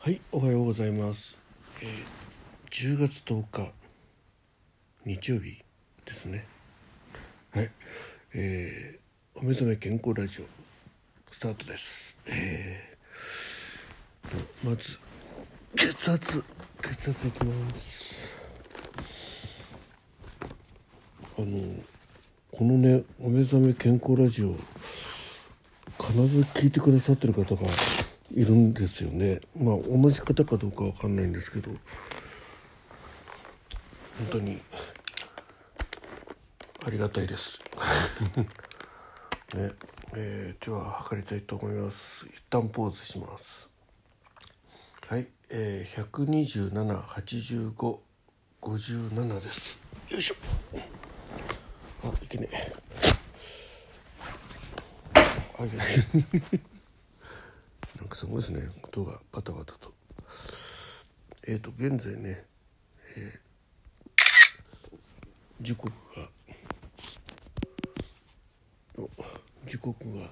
[0.00, 1.36] はい、おはようございます。
[1.82, 1.88] えー
[2.70, 3.72] 10月10日
[5.04, 5.58] 日曜日
[6.04, 6.46] ですね。
[7.50, 7.70] はい、
[8.34, 10.44] えーお目覚め健康ラジオ
[11.32, 12.16] スタートです。
[12.26, 14.98] えーまず
[15.76, 16.44] 血圧
[16.82, 18.28] 血圧いきます。
[21.36, 21.74] あの
[22.52, 24.54] このねお目覚め健康ラジオ
[26.00, 27.66] 必ず聞いてくださってる方が
[28.38, 29.40] いるんですよね。
[29.56, 31.72] まあ同じ方かどうかわかんないんですけど。
[31.72, 31.78] 本
[34.30, 34.60] 当に
[36.86, 37.60] ありがたいです。
[39.54, 39.72] ね
[40.14, 42.26] えー、では測りたいと思います。
[42.26, 43.68] 一旦ポーズします。
[45.08, 46.04] はいえー、
[48.60, 49.80] 1278557です。
[50.10, 50.36] よいしょ。
[52.04, 52.72] あいけねえ。
[55.58, 56.77] あいけね
[58.08, 58.68] かすごいですね。
[58.82, 59.92] 音がバタバタと。
[61.46, 62.44] えーと現在ね、
[63.16, 63.48] えー
[65.60, 66.28] 時刻が
[69.66, 70.28] 時刻が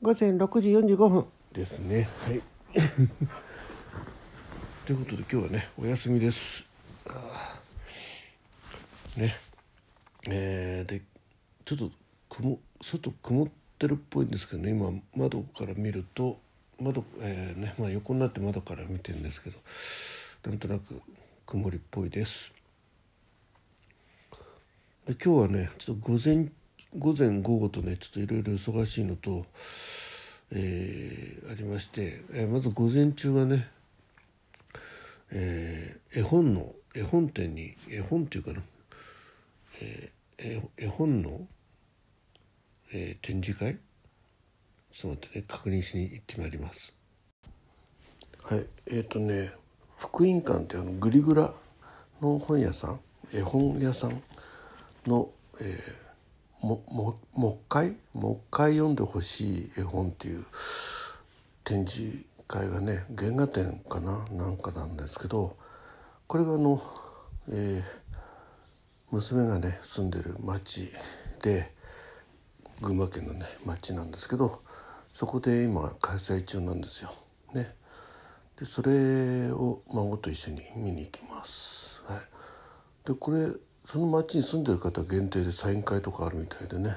[0.00, 2.08] 午前6時45分ですね。
[2.24, 2.40] はい。
[4.86, 6.64] ということで今日はねお休みです。
[9.16, 9.34] ね。
[10.28, 11.02] えーで
[11.64, 11.90] ちょっと
[12.28, 14.70] 雲外曇っててるっぽいんですけどね。
[14.70, 16.38] 今窓から見ると
[16.80, 19.58] 窓、えーねまあ、横になって窓から見てるんですけど
[20.46, 21.00] なんとなく
[21.46, 22.52] 曇りっぽいです。
[25.06, 26.48] で今日はねちょっと午前
[26.98, 29.46] 午前午後とねちょっといろいろ忙しいのと、
[30.50, 33.68] えーありまして、えーまず午前中はね、
[35.30, 38.62] えー絵本の絵本店に絵本っていうかな、
[39.80, 41.46] えー絵本の、
[42.92, 43.78] えー展示会？
[44.92, 46.92] ちょっと待ってね確認しに行ってまいります。
[48.42, 48.66] はい。
[48.86, 49.52] えっ、とね
[49.96, 51.52] 福音館ってあのグリグラ
[52.20, 53.00] の本屋さん？
[53.32, 54.22] 絵本屋さん
[55.06, 55.30] の、
[55.60, 60.44] えーもももう一回もう一回読んでほしい絵本っていう
[61.64, 64.24] 展示会がね原画展かな？
[64.32, 65.56] なんかなんですけど
[66.26, 66.82] これがあの、
[67.50, 68.06] えー
[69.12, 70.90] 娘がね住んでる町
[71.40, 71.72] で
[72.80, 74.62] 群馬県のね町なんですけど
[75.12, 77.12] そこで今開催中なんですよ。
[77.54, 77.74] ね、
[78.58, 82.02] でそれを孫と一緒に見に行きます。
[82.06, 83.48] はい、でこれ
[83.86, 86.96] その町に住んでる方限定でサイン会とかあるみたいでね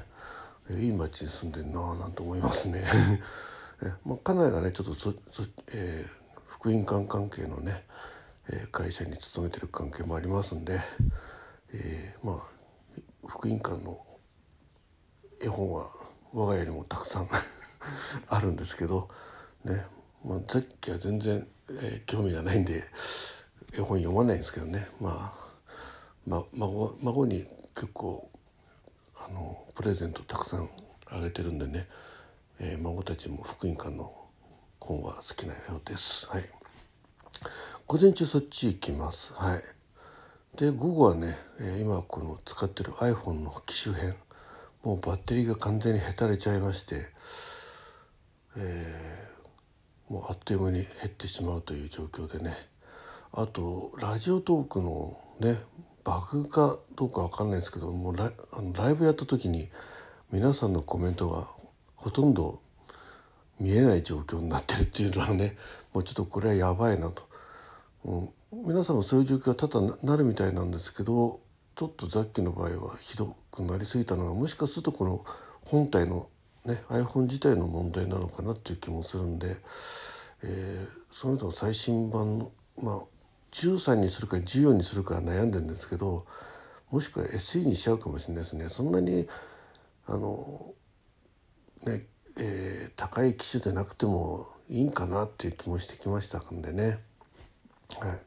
[0.69, 2.83] えいい町に住んでるなぁなんて思いますね。
[3.81, 7.85] えまあ、家内がねちょっとそそ、えー福音館関係のね、
[8.49, 10.81] えー会社に勤めてる関係もありますんで、
[11.71, 12.59] えーまあ
[13.25, 14.05] 福音館の
[15.41, 15.89] 絵本は
[16.33, 17.29] 我が家にもたくさん
[18.27, 19.09] あるんですけど
[19.63, 19.85] ね、
[20.25, 22.83] まあ、さっきは全然、えー興味がないんで
[23.73, 25.49] 絵本読まないんですけどねまあ、
[26.25, 28.29] ま、孫孫に結構
[29.15, 30.69] あのプレゼントたくさん
[31.05, 31.87] あげてるんでね、
[32.59, 34.13] えー孫たちも福音館の
[34.79, 36.27] 本は好きなようです。
[36.27, 36.49] はい、
[37.85, 39.33] 午前中そっち行きます。
[39.33, 39.63] はい
[40.55, 44.15] で午後はね、えー今この使ってる iPhone の機種編
[44.83, 47.07] もうバッテリーが完全にへたれちゃいまして、
[48.57, 49.29] えー
[50.09, 52.53] もうあっという間に減ってしまうという状況でね
[53.31, 55.57] あとラジオトークのね
[56.03, 59.69] バグかどうかわかんないですけどもうラあのライブやった時に
[60.31, 61.47] 皆さんのコメントが
[61.95, 62.59] ほとんど
[63.59, 65.55] 見えない状況になってるっていうのはね
[65.93, 67.29] もうちょっとこれはやばいなと。
[68.05, 68.29] うん、
[68.67, 71.41] 皆さんもそういう状況は多々なるみたいなんですけど
[71.75, 75.25] ちょっとザッキの場合はひどくなりすぎたのはもしかするとこの
[75.65, 76.29] 本体の、
[76.65, 79.57] ね、iPhone 自体の問題なのかなっていう気もするんで、
[80.43, 82.99] えーその人の最新版の、まあ、
[83.51, 86.27] 13にするか14にするか悩んでるんですけど
[86.91, 88.69] もしくは SE にしちゃうかもしれないですね。
[88.69, 89.27] そんなに
[90.05, 90.73] あの
[91.83, 92.05] ね
[92.37, 96.99] えー高い機種でなくてもいいんかなっていう気もしてきましたんでね。
[97.99, 98.19] はい、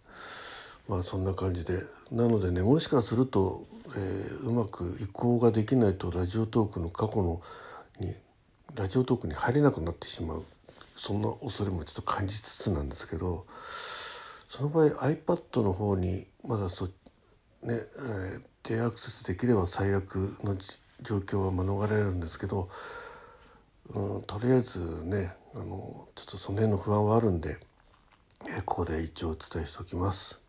[0.88, 7.40] まあそんな感じでなのでねもしかすると、えーうまく移行ができないとラジオトークの過去の
[8.00, 8.14] に
[8.75, 10.44] ラジオトークに入れなくなってしまう
[10.96, 13.46] そんな恐れもちょっと感じつつなんですけど
[14.49, 16.90] その場合 iPad の方にまだそね、
[17.64, 20.56] えー低アクセスできれば最悪の
[21.00, 22.69] 状況は免れるんですけど、
[23.93, 27.58] うん、とりあえずねあのちょっとその辺の不安はあるんで。
[28.49, 30.42] えーここで一応お伝えしておきます。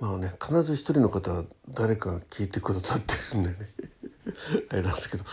[0.00, 3.56] まあね必ず一人の方誰かが聞いてくださってるんでね。
[4.70, 5.24] あれなんですけど、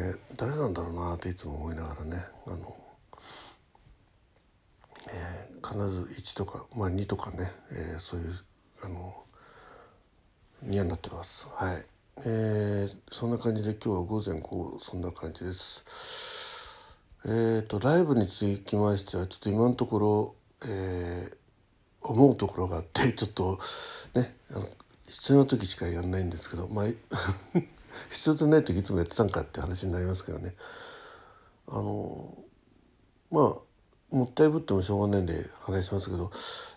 [0.00, 2.24] ね、誰なんだろうなっていつも思いながらね。
[2.46, 2.76] あの
[5.10, 8.34] え必ず1とか、まあ、2とかね、えー、そういう
[8.82, 9.24] あの
[10.62, 11.48] にはなってます。
[11.50, 11.84] はい。
[12.24, 15.84] えー、そんな感じで今日は午前午後そんな感じです。
[17.24, 20.34] えっ、ー、とライブにつきましてはちょっと今のところ、
[20.66, 21.36] えー、
[22.02, 23.58] 思うところがあってちょっと
[24.14, 24.66] ねあの
[25.08, 26.86] 必要な時しかやんないんですけどまあ
[28.10, 30.54] 必要とない時いつもやってたんかって話になりますけどね
[31.66, 32.36] あの
[33.30, 33.44] まあ
[34.10, 36.30] もったいぶってもしょうがないんで話しますけど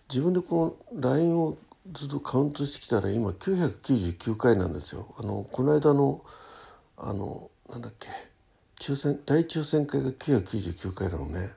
[0.09, 1.57] 自分でこの LINE を
[1.93, 5.15] ずっとカウントしてきたら今999回なんですよ。
[5.17, 6.23] あのこの間の
[6.97, 8.07] あのなんだっけ
[8.79, 11.51] 抽選大抽選会が999回なのね。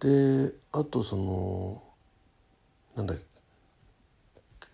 [0.00, 1.82] であとその
[2.96, 3.14] なんだ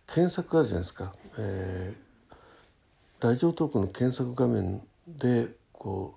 [0.06, 6.15] 検索あるじゃないですか、えー、ラジオトークの検索画面でこ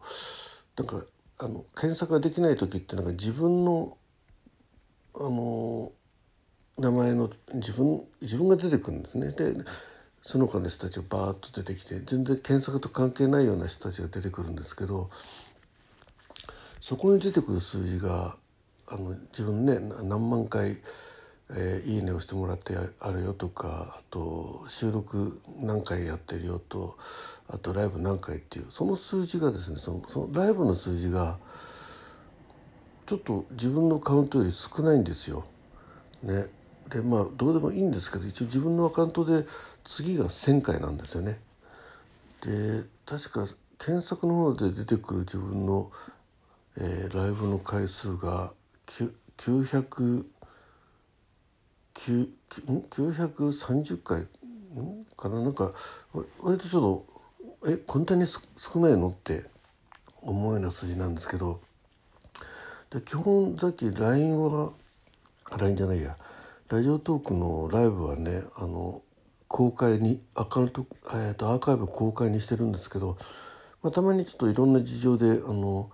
[0.78, 1.06] うなんか
[1.40, 3.98] あの検索ができない時ってなんか自分の
[5.14, 5.92] あの
[6.78, 9.32] 名前の自分自分が出てくるんですね。
[9.32, 9.54] で
[10.24, 15.10] その他の人たちがバーッと出てきて全然検索と関係ないような人たちが出てくるんですけど
[16.80, 18.38] そこに出てくる数字が
[18.88, 20.78] あの自分ね何万回
[21.54, 26.98] えー、いいねをしてもらってあるよとかあと収録何回やってるよと
[27.50, 31.38] あとライブ何回っていうその数字がですねそのそのライブの数字が
[33.06, 35.44] ちょっと自分のカウントより少ないんですよ。
[36.24, 36.46] ね、
[36.90, 39.46] でまあどうでもいいんですけど一応自分のアカウントで
[39.84, 41.40] 次が1,000回なんですよね。
[42.42, 43.48] で確か
[43.78, 45.92] 検索の方で出てくる自分の、
[46.78, 48.54] えー、ライブの回数が
[49.38, 50.26] 900
[51.96, 54.28] 930回？
[55.18, 55.42] かな？
[55.42, 55.74] なんか
[56.40, 57.06] 割とちょ
[57.60, 58.42] っとえこんなに少
[58.80, 59.10] ないの？
[59.10, 59.46] って
[60.22, 61.62] 思うような数字なんですけど。
[62.90, 64.72] で基本さっき LINE は
[65.58, 66.18] LINE じゃないや。
[66.70, 69.02] ラジオトークのライブはねあの
[69.50, 73.18] 公開にアカウント、えーと、アーカイブ公開にしてるんですけど、
[73.84, 75.92] まあ、たまにちょっといろんな事情であの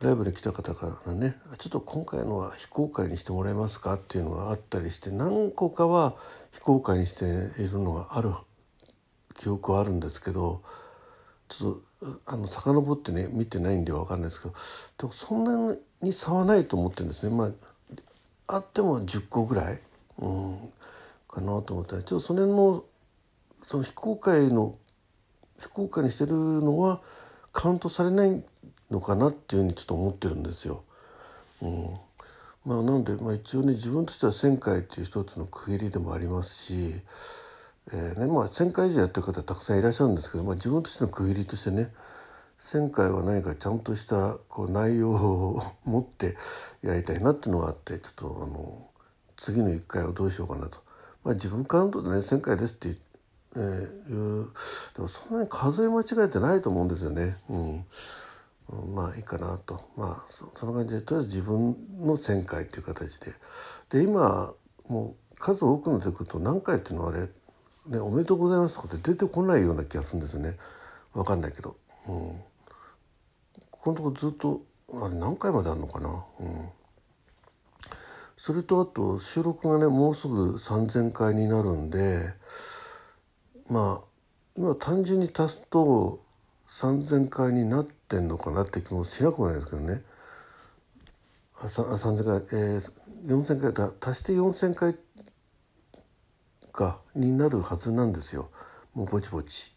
[0.00, 3.94] ライブに来た方からねちょっと今回のは非公開にしてもらえますか？
[3.94, 6.14] っていうのがあったりして何個かは
[6.52, 7.24] 非公開にして
[7.62, 8.32] いるのがある
[9.38, 10.62] 記憶はあるんですけど
[11.48, 14.54] ちょっとあの遡ってね見てないんで分かんないですけど
[14.98, 17.34] でもそんなに差はないと思ってるんですね。
[17.34, 19.80] まああっても10個ぐらい、
[20.18, 20.58] うん、
[21.28, 22.84] かなと思ったらちょっとそれの
[23.66, 24.76] その非公開の
[25.60, 27.00] 非公開にしてるのは
[27.52, 28.42] カウントされない
[28.90, 30.82] のかなっていうふうにちょっと思ってるんですよ。
[31.62, 31.94] うん
[32.64, 36.94] まあ、なので、まあ、一応ね自分としては1,000回っていう一つの区切りでもありますし、
[37.92, 41.90] えーねまあ、1,000回以上やってる方たくさんいらっしゃるんですけど、まあ、自分としての区切りとしてね
[42.60, 46.36] 1,000回は何かちゃんとしたこう内容を持って
[46.82, 48.86] やりたいなっていうのがあってちょっとあの
[49.36, 50.78] 次の1回はどうしようかなと。
[51.24, 52.88] まあ、自分カウントでね1,000回ですって、
[53.56, 54.50] えー、いう
[54.94, 57.36] でもそんなに数え間違えてないと思うんですよね。
[57.48, 57.84] うん
[58.70, 59.80] まあいいかなと。
[59.96, 63.34] まあその感じでとりあえず自分の1,000回っていう形で。
[63.90, 64.52] で今
[64.88, 67.28] もう数多くの出てくると何回っていうのはあれ、
[67.86, 70.56] ね、おめでとうございますとかって出てこないような気がするんですね。
[71.12, 71.76] 分かんないけど、
[72.08, 72.14] うん、
[73.70, 74.62] ここのとこずっと
[74.92, 76.68] あれ何回まであるのかな、うん、
[78.36, 82.32] それとあと収録がねもうすぐ3,000回になるんで
[83.68, 84.06] まあ
[84.56, 86.22] 今単純に足すと
[86.70, 90.02] 3,000回になってんのかなって気もしなくもないですけどね。
[91.56, 92.92] 3,000回、えー、
[93.26, 94.96] 4,000回だ足して4,000回
[96.72, 98.50] かになるはずなんですよ。
[98.94, 99.74] もうぼちぼち。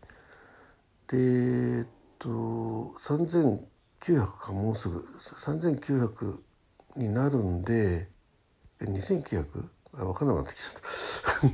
[1.07, 1.85] でえっ
[2.19, 2.29] と
[2.99, 5.05] 3,900かもうすぐ。
[5.19, 6.37] 3,900
[6.95, 8.07] になるんで
[8.79, 9.45] え 2,900?
[9.95, 11.51] あ分かんなくなってきちゃっ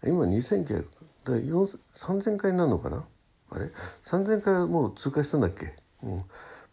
[0.00, 0.08] た。
[0.08, 0.86] 今2,900
[1.24, 3.04] だ3,000回になるのかな？
[3.50, 3.70] あれ
[4.04, 6.24] ？3,000回もう通過したんだっけ、うん。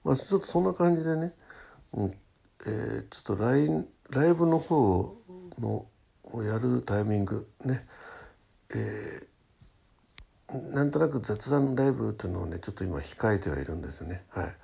[0.04, 1.34] まあ、ちょっとそんな感じでね、
[1.94, 2.18] うん。
[2.66, 5.16] えー、ちょっとラインライブの方
[5.60, 5.86] の
[6.24, 7.86] をやるタイミングね、
[8.74, 14.24] えー、なんとなく雑談ライブっていうのをねちょっと今控えてはいるんですよね。
[14.30, 14.56] はい。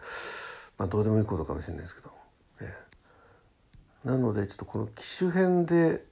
[0.78, 2.12] まあどうでもいいことかもしれないですけど、
[2.62, 6.04] えー、なのでちょっとこの機種編で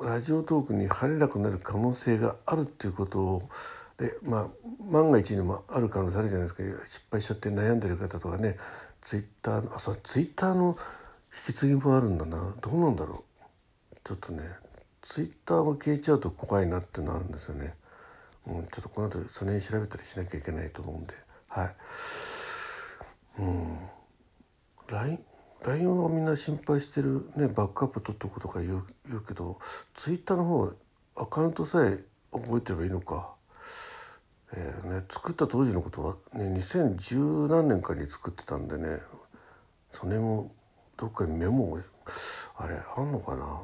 [0.00, 3.48] ラジオトークに入れなくなる可能性があるっていうことを
[3.98, 4.48] でまあ
[4.90, 6.86] 万が一にもある可能性あるじゃないですか。
[6.86, 8.56] 失敗しちゃって悩んでる方とかね。
[9.02, 10.76] ツイッターのあそうツイッターの
[11.46, 12.54] 引き継ぎもあるんだな。
[12.60, 13.96] どうなんだろう。
[14.04, 14.42] ちょっとね
[15.02, 17.74] ツイッターが消えちゃうと怖いなっていうのあるんですよね、
[18.46, 21.14] うん、ちょっとこの後その辺調べたりしなきゃいけないと思うんで。
[21.48, 21.74] はい。
[23.40, 23.78] うん。
[24.88, 29.58] LINE はみんな心配してる、ね、バックアップ取っておくとか言う言うけど
[29.94, 30.72] Twitter の方
[31.16, 31.98] アカウントさえ
[32.32, 33.34] 覚えてればいいのか。
[34.54, 39.00] えーね、作った当時のことは、ね、2010何年かに作ってたんでね
[39.92, 40.52] それも
[40.98, 41.78] どっかにメモ
[42.56, 43.62] あれあんのかな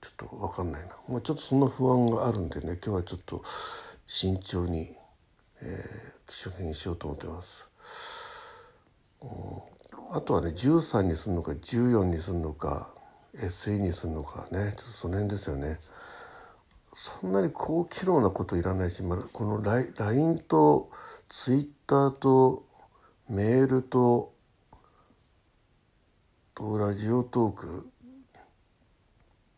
[0.00, 3.42] ちょっと分かんないな、まあ、ちょっとそんな不安があるんでね今日はちょっと
[4.06, 4.94] 慎重に、
[5.60, 7.66] えー、機種変しようと思ってます。
[9.22, 9.28] うん、
[10.16, 12.90] あとはね13にするのか14にするのか
[13.36, 15.78] SE にするのかねちょっとその辺ですよね。
[16.94, 20.90] そんなに高機能なこといらないし、まあ、この LINE と
[21.28, 22.66] Twitter と
[23.28, 24.32] メールと
[26.54, 27.90] とラジオトーク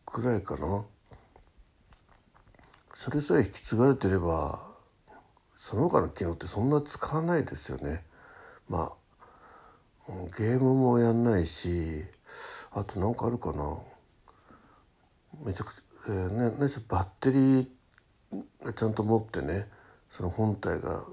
[0.05, 0.85] くらいかな。
[2.93, 4.65] それさえ引き継がれてれば
[5.57, 8.03] その他の機能ってそんな使わないですよね。
[8.69, 8.93] ま
[10.07, 12.05] あゲームもやんないし
[12.71, 13.77] あと何かあるかな。
[15.43, 17.67] めちゃくちゃえー、ね、何しバッテリー
[18.63, 19.67] がちゃんと持ってね
[20.11, 21.03] その本体が、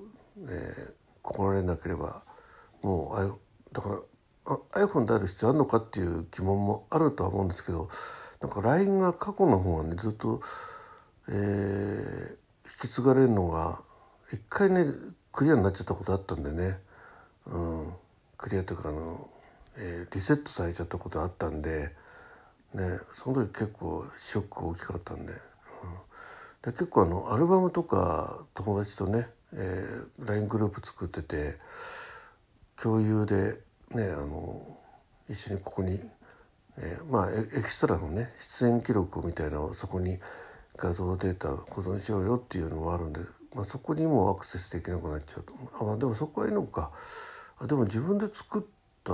[0.49, 2.23] えー、心られなければ
[2.83, 3.99] もうだから
[4.45, 7.89] あ iPhone である必要あるのかっていう疑問もあるとは思うんですけど
[8.43, 10.43] なんか LINE が過去の方がねずっと、
[11.29, 12.37] えー、
[12.85, 13.81] 引き継がれるのが
[14.31, 14.85] 一回ね
[15.33, 16.77] クリアになっちゃったことあったんでね、
[17.47, 17.93] うん、
[18.37, 19.31] クリアというかあの、
[19.77, 22.02] えー、リセットされちゃったことあったんで。
[22.75, 25.39] ね、その時結構ショック大きかったんで,、うん、
[26.63, 31.59] で結構あのアルバムとか友達とね、えー、LINE グループ作ってて
[32.81, 33.61] 共有で
[33.91, 34.79] ねあの
[35.29, 36.01] 一緒にここに、
[36.79, 40.19] えー、まあエキストラのね出演記録みたいなのをそこに
[40.77, 43.21] 画像データ保存しようよっていうのもあるんで、
[43.55, 45.53] まあ、そこにもアクセスできなくなっちゃうと。
[45.81, 46.91] あ、まあ、でもそこはいいのか。
[47.59, 48.63] あでも自分で作っ
[49.05, 49.13] た